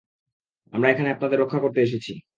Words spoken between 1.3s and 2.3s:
রক্ষা করতে আছি।